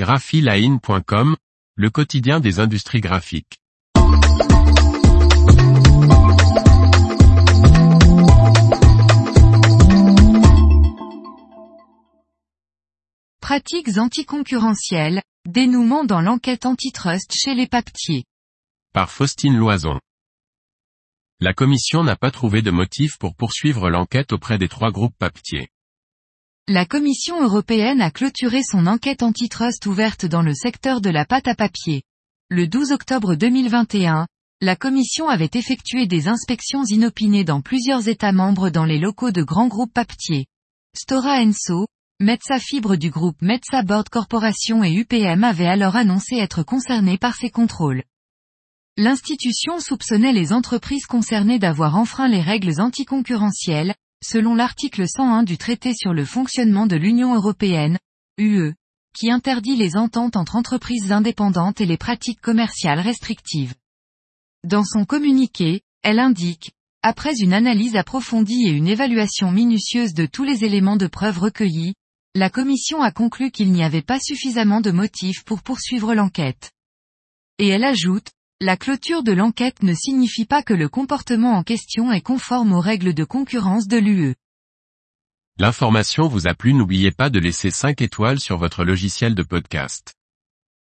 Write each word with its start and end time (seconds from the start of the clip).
graphiline.com, 0.00 1.36
le 1.74 1.90
quotidien 1.90 2.40
des 2.40 2.58
industries 2.58 3.02
graphiques. 3.02 3.58
Pratiques 13.42 13.98
anticoncurrentielles, 13.98 15.20
dénouement 15.46 16.04
dans 16.04 16.22
l'enquête 16.22 16.64
antitrust 16.64 17.34
chez 17.34 17.54
les 17.54 17.66
papetiers. 17.66 18.24
Par 18.94 19.10
Faustine 19.10 19.58
Loison. 19.58 20.00
La 21.40 21.52
commission 21.52 22.04
n'a 22.04 22.16
pas 22.16 22.30
trouvé 22.30 22.62
de 22.62 22.70
motif 22.70 23.18
pour 23.18 23.34
poursuivre 23.36 23.90
l'enquête 23.90 24.32
auprès 24.32 24.56
des 24.56 24.68
trois 24.70 24.92
groupes 24.92 25.18
papetiers. 25.18 25.68
La 26.68 26.86
Commission 26.86 27.42
européenne 27.42 28.00
a 28.00 28.10
clôturé 28.10 28.62
son 28.62 28.86
enquête 28.86 29.22
antitrust 29.22 29.86
ouverte 29.86 30.26
dans 30.26 30.42
le 30.42 30.54
secteur 30.54 31.00
de 31.00 31.10
la 31.10 31.24
pâte 31.24 31.48
à 31.48 31.54
papier. 31.54 32.02
Le 32.48 32.68
12 32.68 32.92
octobre 32.92 33.34
2021, 33.34 34.26
la 34.60 34.76
Commission 34.76 35.28
avait 35.28 35.50
effectué 35.54 36.06
des 36.06 36.28
inspections 36.28 36.84
inopinées 36.84 37.44
dans 37.44 37.60
plusieurs 37.60 38.08
États 38.08 38.32
membres 38.32 38.70
dans 38.70 38.84
les 38.84 38.98
locaux 38.98 39.30
de 39.30 39.42
grands 39.42 39.68
groupes 39.68 39.92
papetiers. 39.92 40.46
Stora 40.94 41.40
Enso, 41.40 41.86
Metsa 42.20 42.58
Fibre 42.58 42.96
du 42.96 43.10
groupe 43.10 43.40
Metsa 43.40 43.82
Board 43.82 44.10
Corporation 44.10 44.84
et 44.84 44.92
UPM 44.92 45.42
avaient 45.42 45.66
alors 45.66 45.96
annoncé 45.96 46.36
être 46.36 46.62
concernés 46.62 47.16
par 47.16 47.34
ces 47.34 47.48
contrôles. 47.48 48.02
L'institution 48.98 49.80
soupçonnait 49.80 50.34
les 50.34 50.52
entreprises 50.52 51.06
concernées 51.06 51.58
d'avoir 51.58 51.96
enfreint 51.96 52.28
les 52.28 52.42
règles 52.42 52.80
anticoncurrentielles, 52.80 53.94
selon 54.22 54.54
l'article 54.54 55.06
101 55.08 55.42
du 55.42 55.58
traité 55.58 55.94
sur 55.94 56.12
le 56.12 56.24
fonctionnement 56.24 56.86
de 56.86 56.96
l'Union 56.96 57.34
européenne, 57.34 57.98
UE, 58.38 58.74
qui 59.16 59.30
interdit 59.30 59.76
les 59.76 59.96
ententes 59.96 60.36
entre 60.36 60.56
entreprises 60.56 61.12
indépendantes 61.12 61.80
et 61.80 61.86
les 61.86 61.96
pratiques 61.96 62.40
commerciales 62.40 63.00
restrictives. 63.00 63.74
Dans 64.64 64.84
son 64.84 65.04
communiqué, 65.04 65.82
elle 66.02 66.18
indique, 66.18 66.72
après 67.02 67.34
une 67.40 67.54
analyse 67.54 67.96
approfondie 67.96 68.66
et 68.66 68.70
une 68.70 68.86
évaluation 68.86 69.50
minutieuse 69.50 70.12
de 70.12 70.26
tous 70.26 70.44
les 70.44 70.64
éléments 70.64 70.96
de 70.96 71.06
preuve 71.06 71.38
recueillis, 71.38 71.94
la 72.34 72.50
Commission 72.50 73.02
a 73.02 73.10
conclu 73.10 73.50
qu'il 73.50 73.72
n'y 73.72 73.82
avait 73.82 74.02
pas 74.02 74.20
suffisamment 74.20 74.80
de 74.80 74.90
motifs 74.90 75.42
pour 75.44 75.62
poursuivre 75.62 76.14
l'enquête. 76.14 76.70
Et 77.58 77.68
elle 77.68 77.84
ajoute, 77.84 78.30
la 78.62 78.76
clôture 78.76 79.22
de 79.22 79.32
l'enquête 79.32 79.82
ne 79.82 79.94
signifie 79.94 80.44
pas 80.44 80.62
que 80.62 80.74
le 80.74 80.90
comportement 80.90 81.54
en 81.54 81.62
question 81.62 82.12
est 82.12 82.20
conforme 82.20 82.74
aux 82.74 82.80
règles 82.80 83.14
de 83.14 83.24
concurrence 83.24 83.88
de 83.88 83.96
l'UE. 83.96 84.34
L'information 85.58 86.28
vous 86.28 86.46
a 86.46 86.52
plu 86.52 86.74
n'oubliez 86.74 87.10
pas 87.10 87.30
de 87.30 87.38
laisser 87.38 87.70
5 87.70 88.02
étoiles 88.02 88.38
sur 88.38 88.58
votre 88.58 88.84
logiciel 88.84 89.34
de 89.34 89.42
podcast. 89.42 90.14